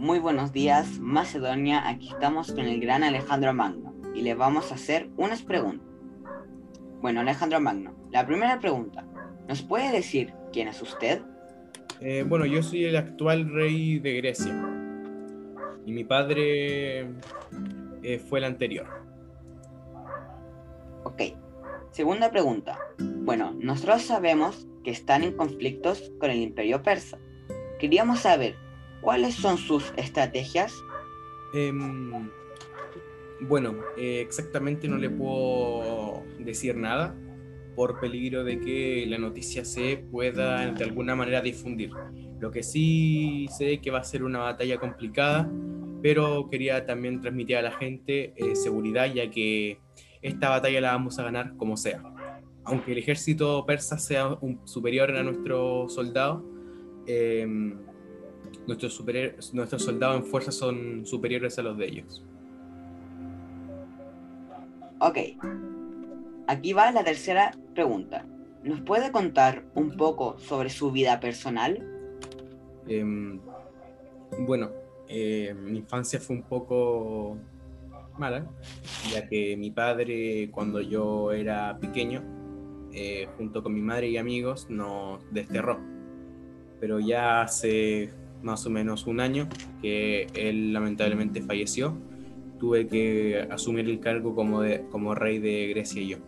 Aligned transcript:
Muy 0.00 0.18
buenos 0.18 0.54
días, 0.54 0.98
Macedonia. 0.98 1.86
Aquí 1.86 2.08
estamos 2.08 2.52
con 2.52 2.64
el 2.64 2.80
gran 2.80 3.04
Alejandro 3.04 3.52
Magno 3.52 3.94
y 4.14 4.22
le 4.22 4.32
vamos 4.32 4.72
a 4.72 4.76
hacer 4.76 5.10
unas 5.18 5.42
preguntas. 5.42 5.86
Bueno, 7.02 7.20
Alejandro 7.20 7.60
Magno, 7.60 7.94
la 8.10 8.26
primera 8.26 8.58
pregunta. 8.60 9.04
¿Nos 9.46 9.60
puede 9.60 9.92
decir 9.92 10.32
quién 10.54 10.68
es 10.68 10.80
usted? 10.80 11.20
Eh, 12.00 12.24
bueno, 12.26 12.46
yo 12.46 12.62
soy 12.62 12.86
el 12.86 12.96
actual 12.96 13.52
rey 13.52 13.98
de 13.98 14.14
Grecia 14.14 14.54
y 15.84 15.92
mi 15.92 16.04
padre 16.04 17.00
eh, 18.02 18.18
fue 18.26 18.38
el 18.38 18.46
anterior. 18.46 18.86
Ok. 21.04 21.24
Segunda 21.90 22.30
pregunta. 22.30 22.78
Bueno, 22.98 23.52
nosotros 23.52 24.00
sabemos 24.00 24.66
que 24.82 24.92
están 24.92 25.24
en 25.24 25.36
conflictos 25.36 26.10
con 26.18 26.30
el 26.30 26.38
imperio 26.38 26.82
persa. 26.82 27.18
Queríamos 27.78 28.20
saber 28.20 28.56
cuáles 29.00 29.34
son 29.34 29.58
sus 29.58 29.92
estrategias. 29.96 30.74
Em, 31.54 32.30
bueno, 33.40 33.74
eh, 33.96 34.20
exactamente 34.20 34.88
no 34.88 34.96
le 34.98 35.10
puedo 35.10 36.22
decir 36.38 36.76
nada 36.76 37.14
por 37.74 38.00
peligro 38.00 38.44
de 38.44 38.60
que 38.60 39.06
la 39.08 39.18
noticia 39.18 39.64
se 39.64 39.96
pueda 40.10 40.70
de 40.70 40.84
alguna 40.84 41.16
manera 41.16 41.40
difundir. 41.40 41.90
Lo 42.38 42.50
que 42.50 42.62
sí 42.62 43.46
sé 43.56 43.78
que 43.78 43.90
va 43.90 44.00
a 44.00 44.04
ser 44.04 44.22
una 44.22 44.40
batalla 44.40 44.78
complicada, 44.78 45.50
pero 46.02 46.48
quería 46.50 46.86
también 46.86 47.20
transmitir 47.20 47.56
a 47.56 47.62
la 47.62 47.72
gente 47.72 48.32
eh, 48.36 48.56
seguridad 48.56 49.12
ya 49.12 49.30
que 49.30 49.78
esta 50.22 50.50
batalla 50.50 50.80
la 50.80 50.92
vamos 50.92 51.18
a 51.18 51.22
ganar 51.22 51.56
como 51.56 51.76
sea. 51.76 52.02
Aunque 52.64 52.92
el 52.92 52.98
ejército 52.98 53.64
persa 53.66 53.98
sea 53.98 54.28
un, 54.40 54.60
superior 54.66 55.10
a 55.10 55.22
nuestro 55.22 55.88
soldado, 55.88 56.44
em, 57.06 57.78
nuestros, 58.70 59.52
nuestros 59.52 59.82
soldados 59.82 60.16
en 60.16 60.24
fuerza 60.24 60.52
son 60.52 61.04
superiores 61.04 61.58
a 61.58 61.62
los 61.62 61.76
de 61.76 61.86
ellos. 61.86 62.24
Ok, 65.00 65.18
aquí 66.46 66.72
va 66.72 66.92
la 66.92 67.02
tercera 67.02 67.52
pregunta. 67.74 68.24
¿Nos 68.62 68.80
puede 68.82 69.10
contar 69.10 69.64
un 69.74 69.96
poco 69.96 70.38
sobre 70.38 70.68
su 70.68 70.92
vida 70.92 71.18
personal? 71.18 71.82
Em, 72.86 73.40
bueno, 74.40 74.70
eh, 75.08 75.54
mi 75.58 75.78
infancia 75.78 76.20
fue 76.20 76.36
un 76.36 76.42
poco 76.42 77.38
mala, 78.18 78.46
ya 79.10 79.26
que 79.26 79.56
mi 79.56 79.70
padre 79.70 80.50
cuando 80.52 80.80
yo 80.80 81.32
era 81.32 81.78
pequeño, 81.80 82.22
eh, 82.92 83.26
junto 83.36 83.62
con 83.62 83.72
mi 83.72 83.80
madre 83.80 84.10
y 84.10 84.18
amigos, 84.18 84.68
nos 84.68 85.22
desterró. 85.32 85.80
Pero 86.78 87.00
ya 87.00 87.42
hace 87.42 88.10
más 88.42 88.66
o 88.66 88.70
menos 88.70 89.06
un 89.06 89.20
año 89.20 89.48
que 89.82 90.26
él 90.34 90.72
lamentablemente 90.72 91.42
falleció, 91.42 91.96
tuve 92.58 92.86
que 92.86 93.46
asumir 93.50 93.88
el 93.88 94.00
cargo 94.00 94.34
como, 94.34 94.60
de, 94.62 94.86
como 94.90 95.14
rey 95.14 95.38
de 95.38 95.68
Grecia 95.68 96.02
y 96.02 96.08
yo. 96.08 96.18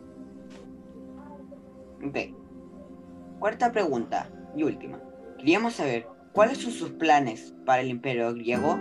Ok. 2.04 2.18
Cuarta 3.38 3.72
pregunta 3.72 4.28
y 4.56 4.62
última. 4.62 5.00
Queríamos 5.36 5.74
saber, 5.74 6.06
¿cuáles 6.32 6.58
son 6.58 6.72
sus 6.72 6.90
planes 6.90 7.54
para 7.64 7.82
el 7.82 7.88
imperio 7.88 8.32
griego? 8.34 8.78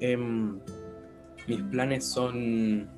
Em, 0.00 0.58
mis 1.46 1.62
planes 1.70 2.04
son 2.04 2.88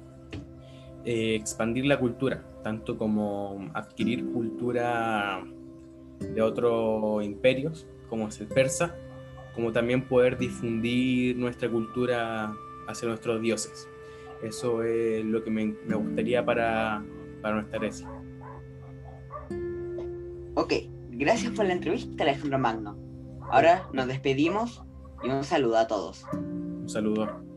eh, 1.04 1.34
expandir 1.34 1.86
la 1.86 1.98
cultura, 1.98 2.44
tanto 2.62 2.98
como 2.98 3.70
adquirir 3.74 4.30
cultura 4.32 5.42
de 6.18 6.42
otros 6.42 7.24
imperios, 7.24 7.86
como 8.08 8.28
es 8.28 8.40
el 8.40 8.46
persa, 8.46 8.96
como 9.54 9.72
también 9.72 10.06
poder 10.06 10.38
difundir 10.38 11.36
nuestra 11.36 11.68
cultura 11.68 12.54
hacia 12.86 13.08
nuestros 13.08 13.40
dioses. 13.40 13.88
Eso 14.42 14.82
es 14.82 15.24
lo 15.24 15.42
que 15.42 15.50
me, 15.50 15.74
gustaría 15.94 16.44
para, 16.44 17.02
para 17.42 17.56
nuestra 17.56 17.78
Grecia. 17.78 18.08
Ok, 20.54 20.72
gracias 21.10 21.52
por 21.52 21.66
la 21.66 21.72
entrevista 21.72 22.22
Alejandro 22.22 22.58
Magno. 22.58 22.96
Ahora 23.50 23.88
nos 23.92 24.06
despedimos 24.06 24.82
y 25.22 25.28
un 25.28 25.44
saludo 25.44 25.78
a 25.78 25.86
todos. 25.86 26.24
Un 26.32 26.88
saludo. 26.88 27.47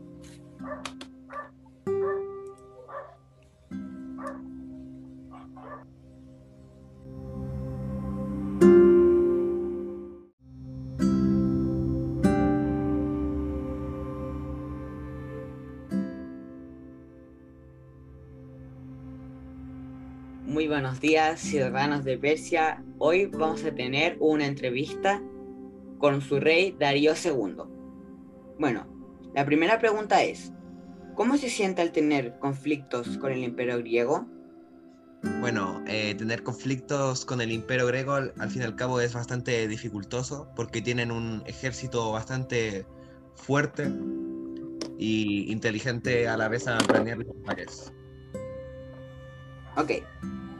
Muy 20.52 20.68
buenos 20.68 21.00
días, 21.00 21.40
ciudadanos 21.40 22.04
de 22.04 22.18
Persia. 22.18 22.84
Hoy 22.98 23.24
vamos 23.24 23.64
a 23.64 23.74
tener 23.74 24.18
una 24.20 24.44
entrevista 24.44 25.22
con 25.96 26.20
su 26.20 26.40
rey 26.40 26.76
Darío 26.78 27.14
II. 27.14 27.54
Bueno, 28.58 28.86
la 29.34 29.46
primera 29.46 29.78
pregunta 29.78 30.22
es, 30.22 30.52
¿cómo 31.14 31.38
se 31.38 31.48
siente 31.48 31.80
al 31.80 31.90
tener 31.90 32.38
conflictos 32.38 33.16
con 33.16 33.32
el 33.32 33.42
imperio 33.42 33.78
griego? 33.78 34.26
Bueno, 35.40 35.82
eh, 35.86 36.14
tener 36.16 36.42
conflictos 36.42 37.24
con 37.24 37.40
el 37.40 37.50
imperio 37.50 37.86
griego 37.86 38.12
al, 38.12 38.50
fin 38.50 38.60
y 38.60 38.64
al 38.66 38.76
cabo 38.76 39.00
es 39.00 39.14
bastante 39.14 39.66
dificultoso 39.66 40.50
porque 40.54 40.82
tienen 40.82 41.12
un 41.12 41.42
ejército 41.46 42.12
bastante 42.12 42.84
fuerte 43.36 43.90
y 44.98 45.50
inteligente 45.50 46.28
a 46.28 46.36
la 46.36 46.48
vez 46.48 46.68
a 46.68 46.76
planear 46.76 47.16
los 47.16 47.28
ataques. 47.42 47.90
Ok, 49.78 49.92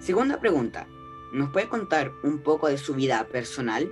Segunda 0.02 0.40
pregunta, 0.40 0.88
¿nos 1.32 1.50
puede 1.50 1.68
contar 1.68 2.10
un 2.24 2.40
poco 2.40 2.66
de 2.66 2.76
su 2.76 2.92
vida 2.92 3.24
personal? 3.28 3.88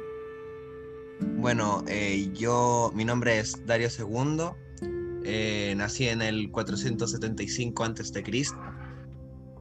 Bueno, 1.37 1.85
eh, 1.87 2.29
yo, 2.33 2.91
mi 2.97 3.05
nombre 3.05 3.39
es 3.39 3.65
Dario 3.65 3.87
II, 3.97 4.47
eh, 5.23 5.73
nací 5.77 6.09
en 6.09 6.21
el 6.21 6.51
475 6.51 7.85
a.C. 7.85 8.25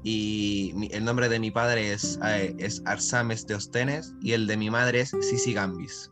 y 0.01 0.73
el 0.89 1.05
nombre 1.05 1.29
de 1.29 1.39
mi 1.39 1.51
padre 1.51 1.93
es, 1.93 2.19
eh, 2.25 2.55
es 2.57 2.81
Arsames 2.85 3.45
de 3.45 3.53
Ostenes 3.53 4.15
y 4.19 4.31
el 4.31 4.47
de 4.47 4.57
mi 4.57 4.71
madre 4.71 5.01
es 5.01 5.11
Sisigambis. 5.21 6.09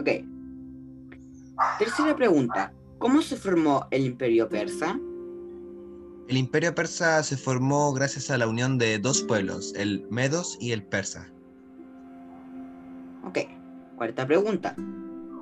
Ok. 0.00 0.08
Tercera 1.78 2.16
pregunta, 2.16 2.72
¿cómo 2.96 3.20
se 3.20 3.36
formó 3.36 3.86
el 3.90 4.06
imperio 4.06 4.48
persa? 4.48 4.98
El 6.28 6.36
imperio 6.36 6.74
persa 6.74 7.22
se 7.22 7.36
formó 7.36 7.92
gracias 7.92 8.30
a 8.30 8.38
la 8.38 8.46
unión 8.46 8.78
de 8.78 8.98
dos 8.98 9.22
pueblos, 9.22 9.74
el 9.76 10.06
Medos 10.10 10.56
y 10.60 10.72
el 10.72 10.82
Persa. 10.82 11.28
Ok, 13.24 13.38
cuarta 13.96 14.26
pregunta. 14.26 14.74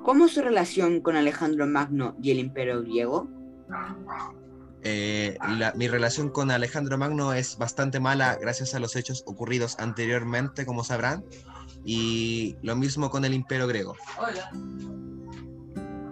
¿Cómo 0.03 0.25
es 0.25 0.33
su 0.33 0.41
relación 0.41 1.01
con 1.01 1.15
Alejandro 1.15 1.67
Magno 1.67 2.15
y 2.21 2.31
el 2.31 2.39
imperio 2.39 2.81
griego? 2.81 3.29
Eh, 4.83 5.37
mi 5.75 5.87
relación 5.87 6.29
con 6.29 6.49
Alejandro 6.49 6.97
Magno 6.97 7.33
es 7.33 7.57
bastante 7.57 7.99
mala 7.99 8.37
gracias 8.41 8.73
a 8.73 8.79
los 8.79 8.95
hechos 8.95 9.23
ocurridos 9.27 9.77
anteriormente, 9.79 10.65
como 10.65 10.83
sabrán, 10.83 11.23
y 11.85 12.55
lo 12.63 12.75
mismo 12.75 13.11
con 13.11 13.23
el 13.23 13.33
imperio 13.33 13.67
griego. 13.67 13.95
Hola. 14.17 14.51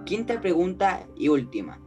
Quinta 0.06 0.40
pregunta 0.40 1.07
y 1.16 1.30
última. 1.30 1.80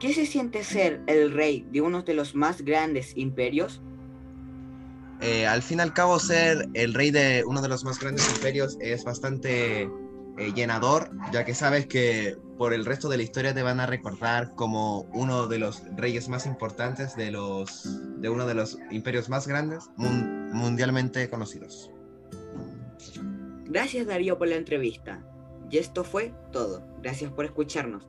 ¿Qué 0.00 0.14
se 0.14 0.26
siente 0.26 0.62
ser 0.62 1.00
el 1.06 1.32
rey 1.32 1.66
de 1.72 1.80
uno 1.80 2.02
de 2.02 2.14
los 2.14 2.34
más 2.34 2.62
grandes 2.62 3.16
imperios? 3.16 3.80
Eh, 5.20 5.46
al 5.46 5.62
fin 5.62 5.78
y 5.78 5.82
al 5.82 5.92
cabo, 5.92 6.20
ser 6.20 6.68
el 6.74 6.94
rey 6.94 7.10
de 7.10 7.42
uno 7.44 7.60
de 7.60 7.68
los 7.68 7.84
más 7.84 7.98
grandes 7.98 8.28
imperios 8.36 8.76
es 8.80 9.02
bastante 9.02 9.82
eh, 9.82 10.52
llenador, 10.54 11.10
ya 11.32 11.44
que 11.44 11.54
sabes 11.54 11.86
que 11.86 12.36
por 12.56 12.72
el 12.72 12.84
resto 12.84 13.08
de 13.08 13.16
la 13.16 13.24
historia 13.24 13.52
te 13.52 13.62
van 13.62 13.80
a 13.80 13.86
recordar 13.86 14.54
como 14.54 15.00
uno 15.12 15.48
de 15.48 15.58
los 15.58 15.82
reyes 15.96 16.28
más 16.28 16.46
importantes 16.46 17.16
de, 17.16 17.32
los, 17.32 18.20
de 18.20 18.28
uno 18.28 18.46
de 18.46 18.54
los 18.54 18.78
imperios 18.92 19.28
más 19.28 19.48
grandes 19.48 19.90
mundialmente 19.96 21.28
conocidos. 21.28 21.90
Gracias 23.64 24.06
Darío 24.06 24.38
por 24.38 24.46
la 24.46 24.56
entrevista. 24.56 25.24
Y 25.70 25.78
esto 25.78 26.04
fue 26.04 26.32
todo. 26.52 26.82
Gracias 27.02 27.32
por 27.32 27.44
escucharnos. 27.44 28.06